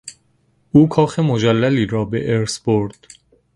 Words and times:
او 0.71 0.89
کاخ 0.89 1.19
مجللی 1.19 1.85
را 1.85 2.05
به 2.05 2.35
ارث 2.39 2.59
برد. 2.59 3.07